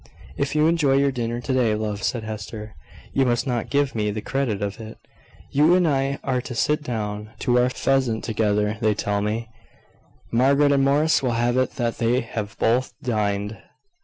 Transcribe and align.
"If 0.35 0.55
you 0.55 0.65
enjoy 0.65 0.93
your 0.95 1.11
dinner 1.11 1.41
to 1.41 1.53
day, 1.53 1.75
love," 1.75 2.01
said 2.01 2.23
Hester, 2.23 2.73
"you 3.13 3.23
must 3.23 3.45
not 3.45 3.69
give 3.69 3.93
me 3.93 4.09
the 4.09 4.19
credit 4.19 4.59
of 4.63 4.79
it. 4.79 4.97
You 5.51 5.75
and 5.75 5.87
I 5.87 6.17
are 6.23 6.41
to 6.41 6.55
sit 6.55 6.81
down 6.81 7.29
to 7.41 7.59
our 7.59 7.69
pheasant 7.69 8.23
together, 8.23 8.79
they 8.81 8.95
tell 8.95 9.21
me. 9.21 9.49
Margaret 10.31 10.71
and 10.71 10.83
Morris 10.83 11.21
will 11.21 11.33
have 11.37 11.55
it 11.55 11.73
that 11.75 11.99
they 11.99 12.21
have 12.21 12.57
both 12.57 12.93
dined." 13.03 13.59